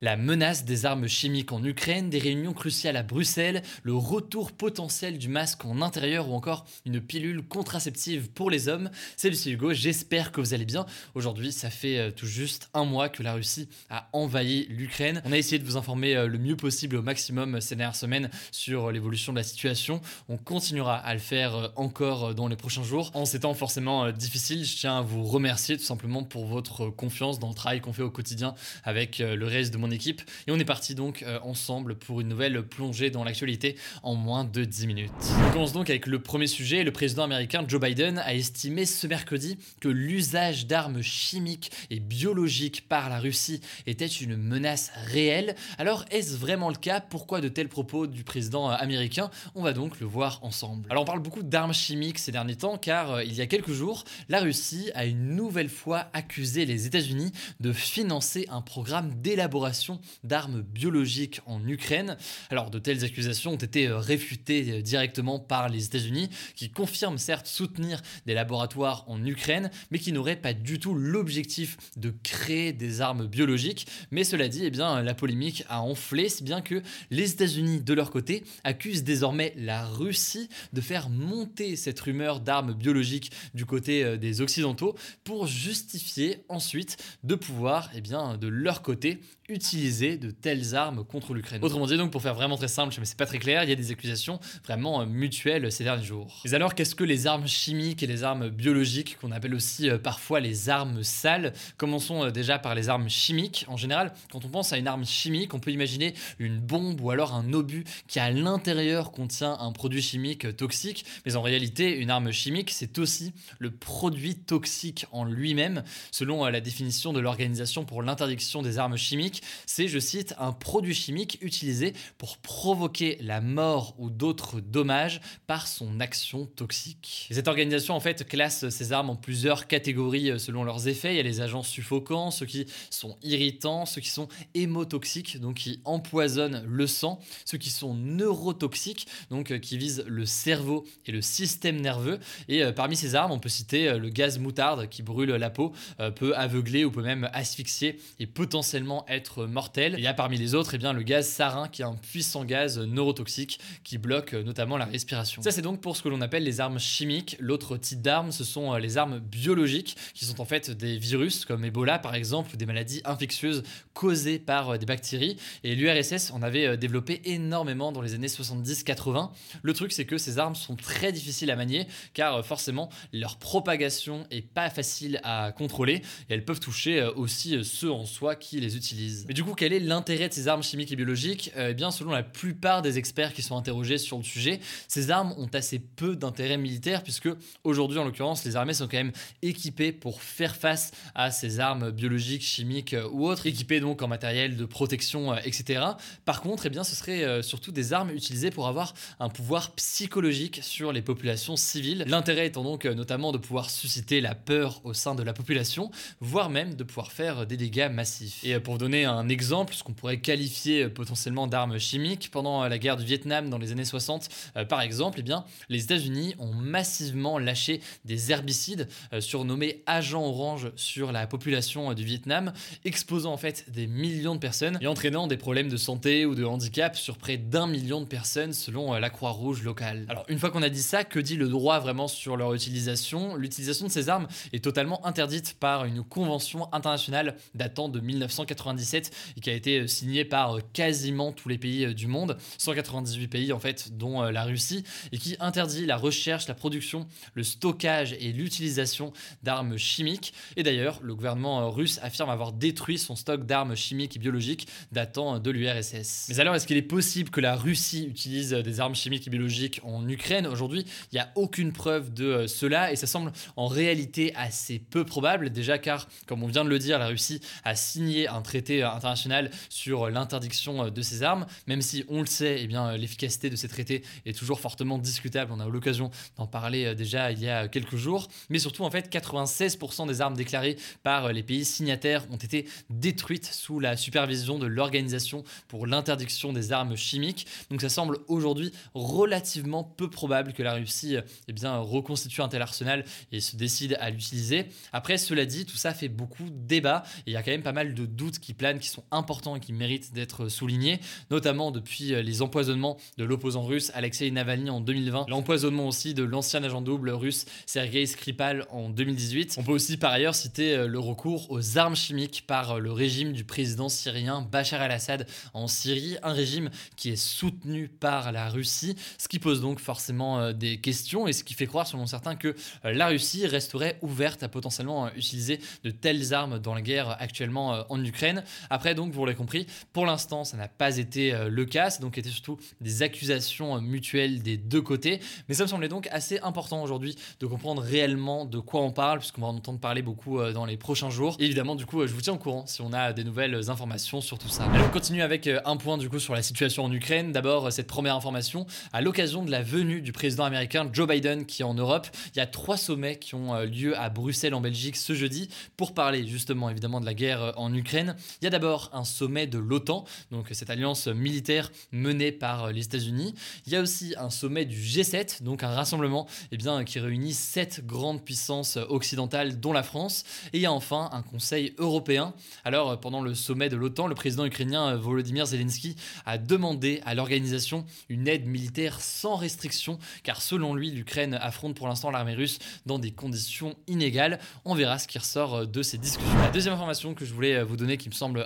[0.00, 5.18] La menace des armes chimiques en Ukraine, des réunions cruciales à Bruxelles, le retour potentiel
[5.18, 8.90] du masque en intérieur ou encore une pilule contraceptive pour les hommes.
[9.16, 10.86] C'est Lucie Hugo, j'espère que vous allez bien.
[11.16, 15.20] Aujourd'hui, ça fait euh, tout juste un mois que la Russie a envahi l'Ukraine.
[15.24, 17.96] On a essayé de vous informer euh, le mieux possible au maximum euh, ces dernières
[17.96, 20.00] semaines sur l'évolution de la situation.
[20.28, 23.10] On continuera à le faire encore dans les prochains jours.
[23.14, 27.40] En ces temps forcément difficiles, je tiens à vous remercier tout simplement pour votre confiance
[27.40, 28.54] dans le travail qu'on fait au quotidien
[28.84, 30.22] avec le reste de mon équipe.
[30.46, 34.44] Et on est parti donc euh, ensemble pour une nouvelle plongée dans l'actualité en moins
[34.44, 35.12] de 10 minutes.
[35.46, 36.84] On commence donc avec le premier sujet.
[36.84, 42.88] Le président américain Joe Biden a estimé ce mercredi que l'usage d'armes chimiques et biologiques
[42.88, 45.54] par la Russie était une menace réelle.
[45.78, 47.00] Alors est-ce vraiment le cas?
[47.00, 49.30] Pourquoi de tels propos du président euh, américain?
[49.54, 50.86] On va donc le voir ensemble.
[50.90, 53.72] Alors on parle beaucoup d'armes chimiques ces derniers temps car euh, il y a quelques
[53.72, 59.77] jours, la Russie a une nouvelle fois accusé les États-Unis de financer un programme d'élaboration
[60.24, 62.16] d'armes biologiques en Ukraine.
[62.50, 67.18] Alors de telles accusations ont été euh, réfutées euh, directement par les États-Unis, qui confirment
[67.18, 72.72] certes soutenir des laboratoires en Ukraine, mais qui n'auraient pas du tout l'objectif de créer
[72.72, 73.86] des armes biologiques.
[74.10, 77.94] Mais cela dit, eh bien, la polémique a enflé, si bien que les États-Unis, de
[77.94, 84.04] leur côté, accusent désormais la Russie de faire monter cette rumeur d'armes biologiques du côté
[84.04, 90.30] euh, des Occidentaux pour justifier ensuite de pouvoir, eh bien, de leur côté, utiliser de
[90.30, 91.64] telles armes contre l'Ukraine.
[91.64, 93.72] Autrement dit, donc, pour faire vraiment très simple, mais c'est pas très clair, il y
[93.72, 96.42] a des accusations vraiment euh, mutuelles ces derniers jours.
[96.44, 99.96] Mais alors, qu'est-ce que les armes chimiques et les armes biologiques, qu'on appelle aussi euh,
[99.96, 103.64] parfois les armes sales Commençons euh, déjà par les armes chimiques.
[103.68, 107.10] En général, quand on pense à une arme chimique, on peut imaginer une bombe ou
[107.10, 112.10] alors un obus qui à l'intérieur contient un produit chimique toxique, mais en réalité, une
[112.10, 118.02] arme chimique, c'est aussi le produit toxique en lui-même, selon la définition de l'Organisation pour
[118.02, 123.94] l'interdiction des armes chimiques c'est, je cite, un produit chimique utilisé pour provoquer la mort
[123.98, 127.28] ou d'autres dommages par son action toxique.
[127.30, 131.14] cette organisation, en fait, classe ces armes en plusieurs catégories euh, selon leurs effets.
[131.14, 135.56] Il y a les agents suffocants, ceux qui sont irritants, ceux qui sont hémotoxiques, donc
[135.56, 141.12] qui empoisonnent le sang, ceux qui sont neurotoxiques, donc euh, qui visent le cerveau et
[141.12, 142.18] le système nerveux.
[142.48, 145.72] Et euh, parmi ces armes, on peut citer le gaz moutarde qui brûle la peau,
[146.16, 149.94] peut aveugler ou peut même asphyxier et potentiellement être mortel.
[149.98, 152.44] il y a parmi les autres eh bien, le gaz sarin qui est un puissant
[152.44, 155.42] gaz neurotoxique qui bloque euh, notamment la respiration.
[155.42, 157.36] Ça c'est donc pour ce que l'on appelle les armes chimiques.
[157.40, 161.44] L'autre type d'armes ce sont euh, les armes biologiques qui sont en fait des virus
[161.44, 163.62] comme Ebola par exemple ou des maladies infectieuses
[163.92, 165.36] causées par euh, des bactéries.
[165.64, 169.30] Et l'URSS en avait développé énormément dans les années 70-80.
[169.62, 174.26] Le truc c'est que ces armes sont très difficiles à manier car forcément leur propagation
[174.30, 178.76] est pas facile à contrôler et elles peuvent toucher aussi ceux en soi qui les
[178.76, 179.17] utilisent.
[179.26, 181.52] Mais du coup, quel est l'intérêt de ces armes chimiques et biologiques?
[181.56, 185.34] Eh bien, selon la plupart des experts qui sont interrogés sur le sujet, ces armes
[185.38, 187.28] ont assez peu d'intérêt militaire puisque
[187.64, 189.12] aujourd'hui, en l'occurrence, les armées sont quand même
[189.42, 194.08] équipées pour faire face à ces armes biologiques, chimiques euh, ou autres, équipées donc en
[194.08, 195.84] matériel de protection, euh, etc.
[196.24, 199.72] Par contre, eh bien, ce serait euh, surtout des armes utilisées pour avoir un pouvoir
[199.72, 202.04] psychologique sur les populations civiles.
[202.06, 205.90] L'intérêt étant donc notamment de pouvoir susciter la peur au sein de la population,
[206.20, 208.44] voire même de pouvoir faire des dégâts massifs.
[208.44, 212.30] Et pour donner un exemple, ce qu'on pourrait qualifier euh, potentiellement d'armes chimiques.
[212.30, 215.44] Pendant euh, la guerre du Vietnam dans les années 60, euh, par exemple, eh bien,
[215.68, 218.88] les États-Unis ont massivement lâché des herbicides
[219.20, 222.52] surnommés agents orange sur la population du Vietnam,
[222.84, 226.44] exposant en fait des millions de personnes et entraînant des problèmes de santé ou de
[226.44, 230.06] handicap sur près d'un million de personnes selon la Croix-Rouge locale.
[230.08, 233.34] Alors une fois qu'on a dit ça, que dit le droit vraiment sur leur utilisation?
[233.36, 239.12] L'utilisation de ces armes est totalement interdite par une convention internationale datant de 1997 2017
[239.36, 243.58] et qui a été signé par quasiment tous les pays du monde, 198 pays en
[243.58, 249.12] fait, dont la Russie, et qui interdit la recherche, la production, le stockage et l'utilisation
[249.42, 250.32] d'armes chimiques.
[250.56, 255.38] Et d'ailleurs, le gouvernement russe affirme avoir détruit son stock d'armes chimiques et biologiques datant
[255.38, 256.26] de l'URSS.
[256.28, 259.80] Mais alors, est-ce qu'il est possible que la Russie utilise des armes chimiques et biologiques
[259.84, 260.46] en Ukraine?
[260.46, 265.04] Aujourd'hui, il n'y a aucune preuve de cela et ça semble en réalité assez peu
[265.04, 268.77] probable, déjà car, comme on vient de le dire, la Russie a signé un traité
[268.82, 273.68] international sur l'interdiction de ces armes, même si on le sait, eh l'efficacité de ces
[273.68, 275.52] traités est toujours fortement discutable.
[275.54, 278.90] On a eu l'occasion d'en parler déjà il y a quelques jours, mais surtout en
[278.90, 284.58] fait 96% des armes déclarées par les pays signataires ont été détruites sous la supervision
[284.58, 287.46] de l'Organisation pour l'interdiction des armes chimiques.
[287.70, 291.16] Donc ça semble aujourd'hui relativement peu probable que la Russie
[291.48, 294.66] eh bien, reconstitue un tel arsenal et se décide à l'utiliser.
[294.92, 297.62] Après, cela dit, tout ça fait beaucoup de débats et il y a quand même
[297.62, 302.10] pas mal de doutes qui qui sont importants et qui méritent d'être soulignés, notamment depuis
[302.22, 307.10] les empoisonnements de l'opposant russe Alexei Navalny en 2020, l'empoisonnement aussi de l'ancien agent double
[307.10, 309.56] russe Sergei Skripal en 2018.
[309.58, 313.44] On peut aussi par ailleurs citer le recours aux armes chimiques par le régime du
[313.44, 319.28] président syrien Bachar al-Assad en Syrie, un régime qui est soutenu par la Russie, ce
[319.28, 322.54] qui pose donc forcément des questions et ce qui fait croire selon certains que
[322.84, 327.74] la Russie resterait ouverte à potentiellement euh, utiliser de telles armes dans la guerre actuellement
[327.74, 328.42] euh, en Ukraine.
[328.70, 331.90] Après, donc, vous l'avez compris, pour l'instant, ça n'a pas été euh, le cas.
[331.90, 335.20] C'est donc été surtout des accusations mutuelles des deux côtés.
[335.48, 339.18] Mais ça me semblait donc assez important aujourd'hui de comprendre réellement de quoi on parle,
[339.18, 341.36] puisqu'on va en entendre parler beaucoup dans les prochains jours.
[341.38, 344.20] Et évidemment, du coup, je vous tiens au courant si on a des nouvelles informations
[344.20, 344.64] sur tout ça.
[344.64, 347.32] Allez, on continue avec un point du coup sur la situation en Ukraine.
[347.32, 351.62] D'abord, cette première information, à l'occasion de la venue du président américain Joe Biden qui
[351.62, 354.60] est en Europe, il y a trois sommets qui ont euh, lieu à Bruxelles en
[354.60, 358.16] Belgique ce jeudi pour parler justement évidemment de la guerre euh, en Ukraine.
[358.40, 362.84] Il y a d'abord un sommet de l'OTAN, donc cette alliance militaire menée par les
[362.84, 363.34] États-Unis.
[363.66, 367.32] Il y a aussi un sommet du G7, donc un rassemblement eh bien, qui réunit
[367.32, 370.24] sept grandes puissances occidentales dont la France.
[370.52, 372.34] Et il y a enfin un Conseil européen.
[372.64, 377.84] Alors pendant le sommet de l'OTAN, le président ukrainien Volodymyr Zelensky a demandé à l'organisation
[378.08, 382.98] une aide militaire sans restriction, car selon lui, l'Ukraine affronte pour l'instant l'armée russe dans
[382.98, 384.38] des conditions inégales.
[384.64, 386.38] On verra ce qui ressort de ces discussions.
[386.38, 388.37] La deuxième information que je voulais vous donner qui me semble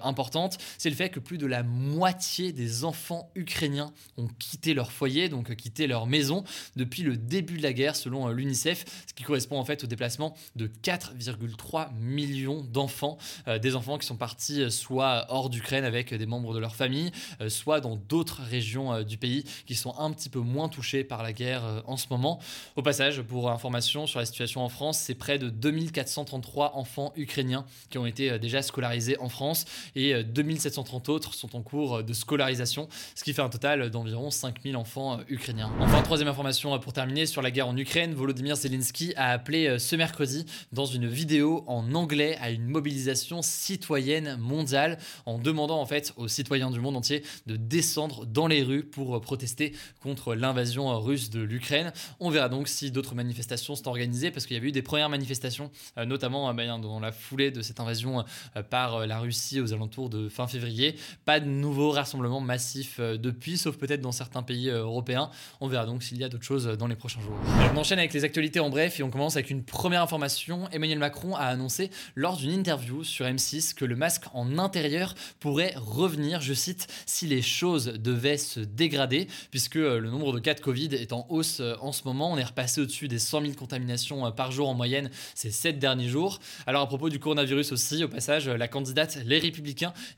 [0.78, 5.28] c'est le fait que plus de la moitié des enfants ukrainiens ont quitté leur foyer,
[5.28, 6.44] donc euh, quitté leur maison,
[6.76, 10.34] depuis le début de la guerre selon l'UNICEF, ce qui correspond en fait au déplacement
[10.56, 13.18] de 4,3 millions d'enfants,
[13.60, 17.10] des enfants qui sont partis soit hors d'Ukraine avec des membres de leur famille,
[17.48, 21.32] soit dans d'autres régions du pays qui sont un petit peu moins touchées par la
[21.32, 22.40] guerre en ce moment.
[22.76, 27.64] Au passage, pour information sur la situation en France, c'est près de 2433 enfants ukrainiens
[27.90, 29.64] qui ont été euh, déjà scolarisés en France
[29.94, 33.90] et 2730 euh, autres sont en cours euh, de scolarisation, ce qui fait un total
[33.90, 35.70] d'environ 5000 enfants ukrainiens.
[35.80, 39.96] Enfin, troisième information pour terminer sur la guerre en Ukraine, Volodymyr Zelensky a appelé ce
[39.96, 46.12] mercredi dans une vidéo en anglais à une mobilisation citoyenne mondiale en demandant en fait
[46.16, 51.30] aux citoyens du monde entier de descendre dans les rues pour protester contre l'invasion russe
[51.30, 51.92] de l'Ukraine.
[52.20, 55.08] On verra donc si d'autres manifestations sont organisées parce qu'il y avait eu des premières
[55.08, 58.24] manifestations, euh, notamment euh, bah, dans la foulée de cette invasion
[58.56, 60.96] euh, par la Russie aux alentours de fin février.
[61.24, 65.30] Pas de nouveaux rassemblements massifs depuis, sauf peut-être dans certains pays européens.
[65.60, 67.36] On verra donc s'il y a d'autres choses dans les prochains jours.
[67.74, 70.68] on enchaîne avec les actualités en bref et on commence avec une première information.
[70.72, 75.74] Emmanuel Macron a annoncé lors d'une interview sur M6 que le masque en intérieur pourrait
[75.76, 80.60] revenir, je cite, si les choses devaient se dégrader, puisque le nombre de cas de
[80.60, 82.32] Covid est en hausse en ce moment.
[82.32, 85.78] On est repassé au-dessus des 100 000 contaminations euh, par jour en moyenne ces 7
[85.78, 86.38] derniers jours.
[86.66, 89.61] Alors à propos du coronavirus aussi, au passage, la candidate Les Républicains,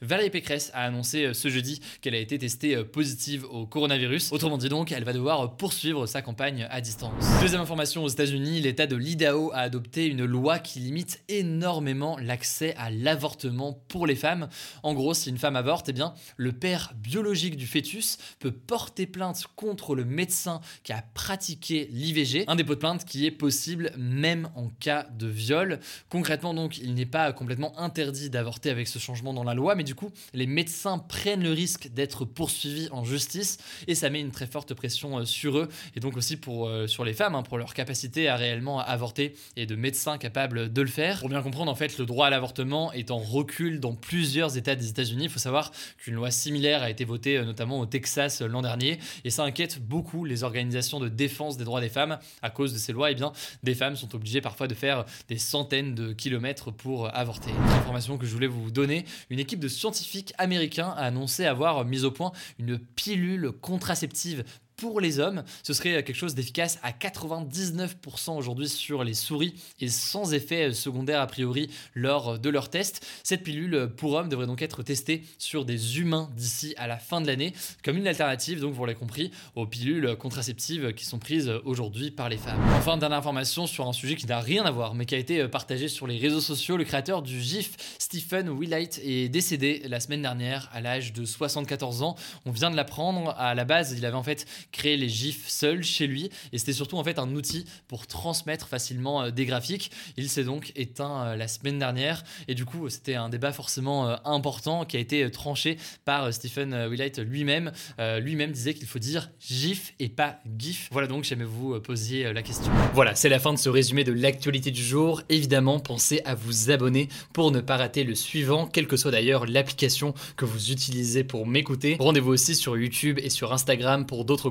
[0.00, 4.32] Valérie Pécresse, a annoncé euh, ce jeudi qu'elle a été testée euh, positive au coronavirus.
[4.32, 7.12] Autrement dit donc, elle va devoir poursuivre sa campagne à distance.
[7.40, 12.74] Deuxième information aux États-Unis, l'État de l'Idaho a adopté une loi qui limite énormément l'accès
[12.76, 14.48] à l'avortement pour les femmes.
[14.82, 19.06] En gros, si une femme avorte, eh bien, le père biologique du fœtus peut porter
[19.06, 22.44] plainte contre le médecin qui a pratiqué l'IVG.
[22.46, 25.80] Un dépôt de plainte qui est possible même en cas de viol.
[26.08, 29.84] Concrètement, donc, il n'est pas complètement interdit d'avorter avec ce changement dans la loi, mais
[29.84, 34.30] du coup, les médecins prennent le risque d'être poursuivis en justice et ça met une
[34.30, 37.42] très forte pression euh, sur eux et donc aussi pour, euh, sur les femmes, hein,
[37.42, 41.20] pour leur capacité à réellement avorter et de médecins capables de le faire.
[41.20, 44.74] Pour bien comprendre, en fait, le droit à l'avortement est en recul dans plusieurs États
[44.74, 45.24] des États-Unis.
[45.24, 48.98] Il faut savoir qu'une loi similaire a été votée euh, notamment au Texas l'an dernier
[49.24, 52.78] et ça inquiète beaucoup les organisations de défense des droits des femmes à cause de
[52.78, 56.70] ces lois, eh bien, des femmes sont obligées parfois de faire des centaines de kilomètres
[56.70, 57.50] pour avorter.
[57.50, 61.84] Une information que je voulais vous donner, une équipe de scientifiques américains a annoncé avoir
[61.84, 64.44] mis au point une pilule contraceptive
[64.76, 65.44] pour les hommes.
[65.62, 71.20] Ce serait quelque chose d'efficace à 99% aujourd'hui sur les souris et sans effet secondaire
[71.20, 73.06] a priori lors de leurs tests.
[73.22, 77.20] Cette pilule pour hommes devrait donc être testée sur des humains d'ici à la fin
[77.20, 77.52] de l'année
[77.82, 82.28] comme une alternative, donc vous l'avez compris, aux pilules contraceptives qui sont prises aujourd'hui par
[82.28, 82.60] les femmes.
[82.76, 85.46] Enfin, dernière information sur un sujet qui n'a rien à voir mais qui a été
[85.48, 86.76] partagé sur les réseaux sociaux.
[86.76, 92.02] Le créateur du GIF, Stephen Willite, est décédé la semaine dernière à l'âge de 74
[92.02, 92.16] ans.
[92.44, 93.34] On vient de l'apprendre.
[93.38, 96.72] À la base, il avait en fait créer les gifs seul chez lui et c'était
[96.72, 99.90] surtout en fait un outil pour transmettre facilement euh, des graphiques.
[100.16, 104.08] Il s'est donc éteint euh, la semaine dernière et du coup c'était un débat forcément
[104.08, 107.72] euh, important qui a été tranché par Stephen Willite lui-même.
[108.20, 110.88] lui-même disait qu'il faut dire gif et pas gif.
[110.90, 112.70] Voilà donc j'aimais vous poser la question.
[112.94, 115.22] Voilà, c'est la fin de ce résumé de l'actualité du jour.
[115.28, 119.46] Évidemment, pensez à vous abonner pour ne pas rater le suivant, quelle que soit d'ailleurs
[119.46, 121.96] l'application que vous utilisez pour m'écouter.
[122.00, 124.50] Rendez-vous aussi sur YouTube et sur Instagram pour d'autres